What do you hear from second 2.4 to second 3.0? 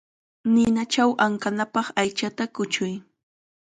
kuchuy.